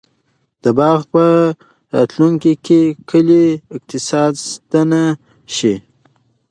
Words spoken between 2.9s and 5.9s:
د کلي د اقتصاد ستنه شي.